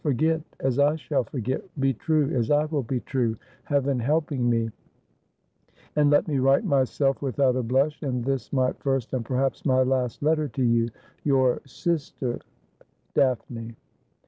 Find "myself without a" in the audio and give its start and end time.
6.65-7.61